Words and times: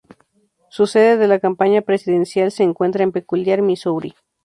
Su 0.69 0.87
sede 0.87 1.15
de 1.17 1.27
la 1.27 1.37
campaña 1.37 1.83
presidencial 1.83 2.49
se 2.51 2.63
encuentra 2.63 3.03
en 3.03 3.11
Peculiar, 3.11 3.61
Missouri. 3.61 4.15